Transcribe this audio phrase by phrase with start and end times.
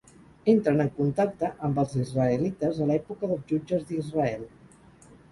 [0.51, 4.47] Entren en contacte amb els israelites a l'època dels jutges d'Israel.